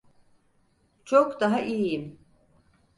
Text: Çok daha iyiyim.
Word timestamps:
Çok 1.05 1.41
daha 1.41 1.61
iyiyim. 1.65 2.19